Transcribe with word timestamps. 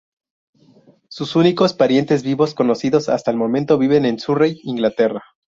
Sus 1.09 1.35
únicos 1.35 1.75
parientes 1.75 2.23
vivos 2.23 2.55
conocidos 2.55 3.07
hasta 3.07 3.29
el 3.29 3.37
momento 3.37 3.77
viven 3.77 4.05
en 4.05 4.17
Surrey, 4.17 4.59
Inglaterra. 4.63 5.21